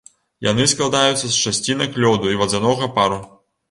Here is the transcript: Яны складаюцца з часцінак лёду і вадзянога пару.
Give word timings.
Яны 0.47 0.65
складаюцца 0.71 1.23
з 1.25 1.31
часцінак 1.45 2.03
лёду 2.07 2.27
і 2.35 2.43
вадзянога 2.43 2.95
пару. 3.01 3.27